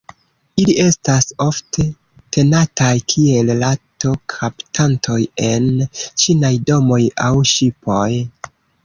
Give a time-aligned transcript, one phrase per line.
[0.61, 1.83] Ili estas ofte
[2.37, 5.19] tenataj kiel rato-kaptantoj
[5.51, 5.69] en
[6.25, 8.09] ĉinaj domoj aŭ ŝipoj.